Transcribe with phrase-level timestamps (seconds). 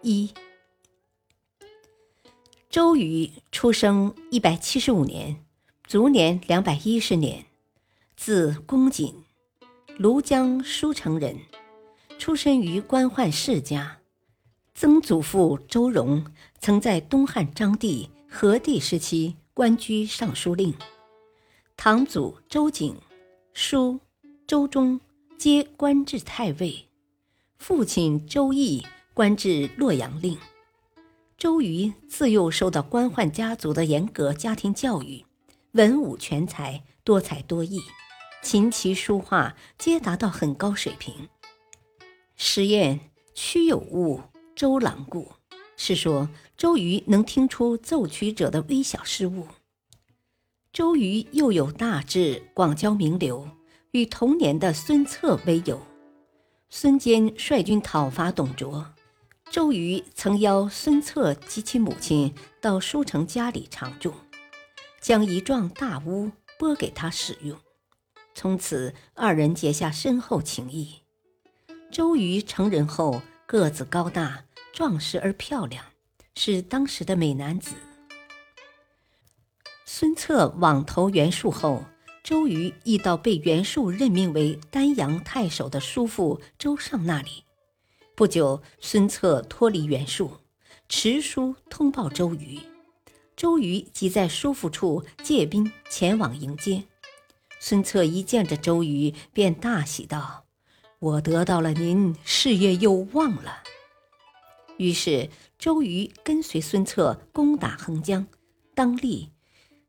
[0.00, 0.32] 一，
[2.70, 5.44] 周瑜出生一百七十五年，
[5.88, 7.46] 卒年两百一十年，
[8.16, 9.24] 字公瑾，
[9.98, 11.40] 庐江舒城人，
[12.16, 13.98] 出身于官宦世家。
[14.72, 16.24] 曾祖父周荣
[16.60, 20.72] 曾在东汉章帝、和帝时期官居尚书令，
[21.76, 22.94] 堂祖周景、
[23.52, 23.98] 叔
[24.46, 25.00] 周忠
[25.36, 26.86] 皆官至太尉，
[27.58, 28.86] 父亲周毅。
[29.18, 30.38] 官至洛阳令，
[31.36, 35.26] 周瑜自幼受到官宦家族的严格家庭教育，
[35.72, 37.80] 文武全才，多才多艺，
[38.42, 41.28] 琴棋书画皆达到很高水平。
[42.36, 43.00] 实验
[43.34, 44.20] 曲有误，
[44.54, 45.32] 周郎顾，
[45.76, 49.48] 是说周瑜能听出奏曲者的微小失误。
[50.72, 53.48] 周瑜又有大志，广交名流，
[53.90, 55.82] 与同年的孙策为友。
[56.70, 58.86] 孙坚率军讨伐董卓。
[59.50, 64.12] 周瑜曾邀孙策及其母亲到舒城家里常住，
[65.00, 67.58] 将一幢大屋拨给他使用。
[68.34, 71.00] 从此，二人结下深厚情谊。
[71.90, 75.82] 周瑜成人后，个子高大，壮实而漂亮，
[76.34, 77.74] 是当时的美男子。
[79.86, 81.82] 孙策往投袁术后，
[82.22, 87.44] 周瑜亦到被袁术任命为丹阳太守的叔父周尚那里。
[88.18, 90.38] 不久，孙策脱离袁术，
[90.88, 92.58] 持书通报周瑜。
[93.36, 96.82] 周瑜即在叔父处借兵前往迎接。
[97.60, 100.46] 孙策一见着周瑜，便大喜道
[100.98, 103.62] ：“我得到了您，事业有望了。”
[104.78, 108.26] 于是，周瑜跟随孙策攻打横江、
[108.74, 109.30] 当立，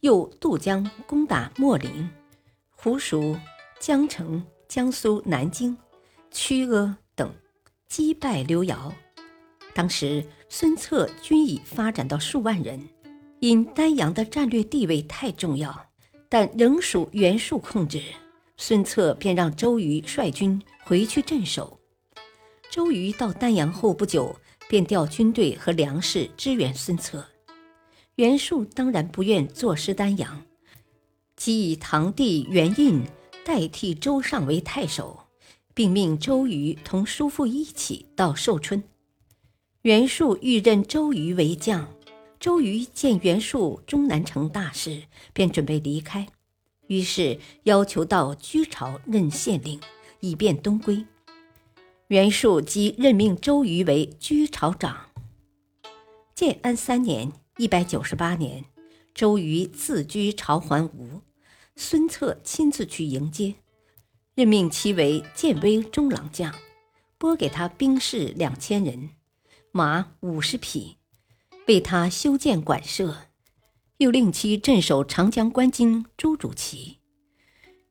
[0.00, 2.10] 又渡江攻打秣陵、
[2.74, 3.36] 湖熟、
[3.78, 5.78] 江城、江苏南京、
[6.32, 7.32] 曲阿等。
[7.88, 8.92] 击败刘繇，
[9.72, 12.88] 当时孙策军已发展到数万人，
[13.40, 15.86] 因丹阳的战略地位太重要，
[16.28, 18.02] 但仍属袁术控制，
[18.56, 21.78] 孙策便让周瑜率军回去镇守。
[22.68, 24.36] 周瑜到丹阳后不久，
[24.68, 27.24] 便调军队和粮食支援孙策。
[28.16, 30.42] 袁术当然不愿坐失丹阳，
[31.36, 33.04] 即以堂弟袁印
[33.44, 35.25] 代替周尚为太守。
[35.76, 38.82] 并命周瑜同叔父一起到寿春。
[39.82, 41.92] 袁术欲任周瑜为将，
[42.40, 45.02] 周瑜见袁术终难成大事，
[45.34, 46.28] 便准备离开，
[46.86, 49.78] 于是要求到居巢任县令，
[50.20, 51.04] 以便东归。
[52.06, 55.10] 袁术即任命周瑜为居巢长。
[56.34, 58.64] 建安三年（一百九十八年），
[59.14, 61.20] 周瑜自居巢还吴，
[61.74, 63.56] 孙策亲自去迎接。
[64.36, 66.54] 任命其为建威中郎将，
[67.16, 69.08] 拨给他兵士两千人，
[69.72, 70.98] 马五十匹，
[71.66, 73.28] 为他修建馆舍，
[73.96, 76.98] 又令其镇守长江关津朱主旗。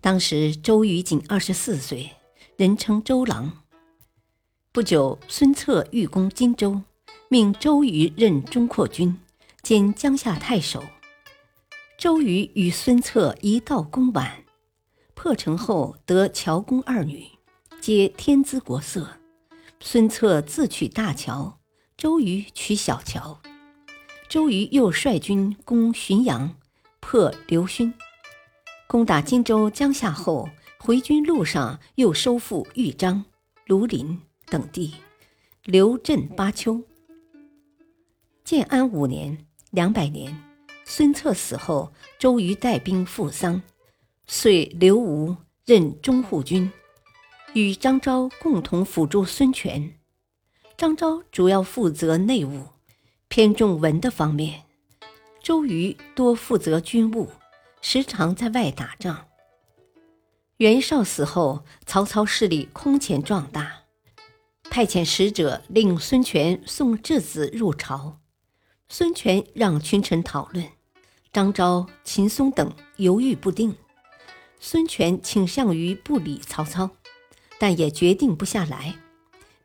[0.00, 2.12] 当时周瑜仅二十四岁，
[2.56, 3.64] 人称周郎。
[4.70, 6.82] 不久，孙策欲攻荆州，
[7.28, 9.18] 命周瑜任中括军
[9.62, 10.84] 兼江夏太守。
[11.98, 14.30] 周瑜与孙策一道攻宛。
[15.20, 17.26] 破城后得乔公二女，
[17.80, 19.16] 皆天姿国色。
[19.80, 21.58] 孙策自取大乔，
[21.96, 23.40] 周瑜取小乔。
[24.28, 26.54] 周瑜又率军攻浔阳，
[27.00, 27.92] 破刘勋。
[28.86, 33.24] 攻打荆州江夏后，回军路上又收复豫章、
[33.66, 34.94] 庐陵等地，
[35.64, 36.80] 留镇巴丘。
[38.44, 40.40] 建安五年（两百年），
[40.86, 43.60] 孙策死后，周瑜带兵赴丧。
[44.30, 45.34] 遂留吴
[45.64, 46.70] 任中护军，
[47.54, 49.98] 与张昭共同辅助孙权。
[50.76, 52.66] 张昭主要负责内务，
[53.28, 54.64] 偏重文的方面；
[55.42, 57.30] 周瑜多负责军务，
[57.80, 59.28] 时常在外打仗。
[60.58, 63.84] 袁绍死后，曹操势力空前壮大，
[64.68, 68.20] 派遣使者令孙权送质子入朝。
[68.90, 70.66] 孙权让群臣讨论，
[71.32, 73.74] 张昭、秦松等犹豫不定。
[74.60, 76.90] 孙权倾向于不理曹操，
[77.58, 78.96] 但也决定不下来，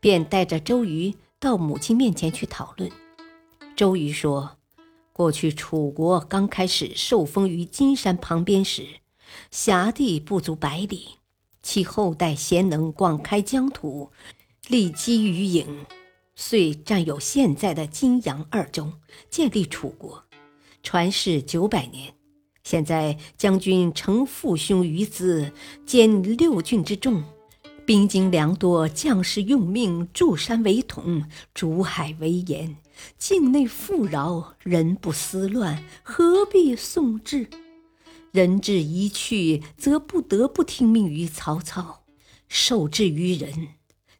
[0.00, 2.90] 便带着周瑜到母亲面前去讨论。
[3.74, 4.58] 周瑜说
[5.12, 8.86] ：“过去楚国刚开始受封于金山旁边时，
[9.50, 11.16] 辖地不足百里，
[11.62, 14.12] 其后代贤能广开疆土，
[14.68, 15.86] 立基于郢，
[16.36, 18.92] 遂占有现在的金阳二州，
[19.30, 20.24] 建立楚国，
[20.82, 22.14] 传世九百年。
[22.64, 25.52] 现在将军承父兄于兹，
[25.84, 27.22] 兼六郡之众。”
[27.84, 32.76] 兵精粮多，将士用命，筑山为统，筑海为盐，
[33.18, 37.48] 境内富饶，人不思乱，何必宋智？
[38.30, 42.04] 人质一去，则不得不听命于曹操，
[42.46, 43.70] 受制于人。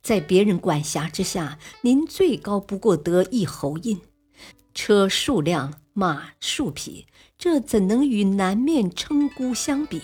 [0.00, 4.00] 在别人管辖之下，您最高不过得一侯印，
[4.72, 7.06] 车数辆，马数匹，
[7.42, 10.02] 这怎能与南面称孤相比？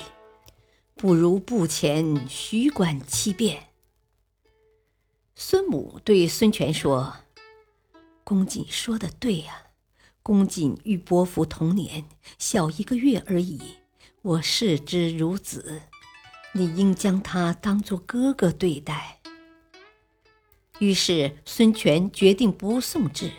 [0.94, 3.64] 不如步前，徐管其变。
[5.34, 7.14] 孙母对孙权说
[8.24, 9.64] ：“公瑾说的对呀，
[10.22, 12.06] 公瑾与伯服同年，
[12.38, 13.60] 小一个月而已，
[14.22, 15.82] 我视之如子，
[16.52, 19.20] 你应将他当作哥哥对待。”
[20.80, 23.30] 于是孙权决定不送至。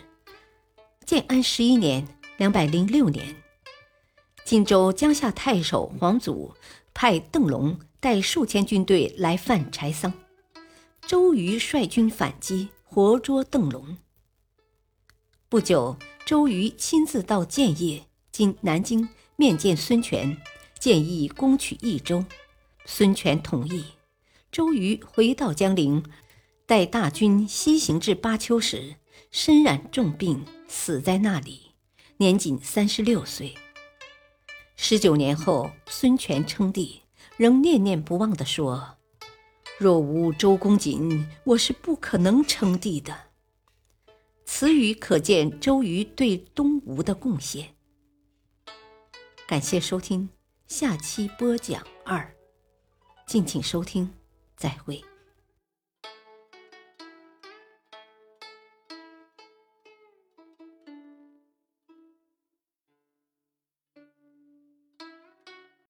[1.04, 2.06] 建安十一年
[2.38, 3.34] （两百零六年），
[4.48, 6.54] 荆州江夏太守黄祖。
[6.94, 10.10] 派邓龙带数千军队来犯柴桑，
[11.06, 13.98] 周瑜率军反击，活捉邓龙。
[15.50, 20.34] 不久，周瑜亲自到建业（今南京）面见孙权，
[20.80, 22.24] 建议攻取益州。
[22.86, 23.84] 孙权同意。
[24.50, 26.02] 周瑜回到江陵，
[26.64, 28.94] 待大军西行至巴丘时，
[29.30, 31.72] 身染重病，死在那里，
[32.16, 33.54] 年仅三十六岁。
[34.80, 37.02] 十九年后，孙权称帝，
[37.36, 38.96] 仍念念不忘地说
[39.76, 43.14] ：“若无周公瑾，我是不可能称帝的。”
[44.46, 47.74] 此语可见周瑜对东吴的贡献。
[49.48, 50.28] 感谢收听，
[50.68, 52.32] 下期播讲二，
[53.26, 54.08] 敬请收听，
[54.56, 55.04] 再会。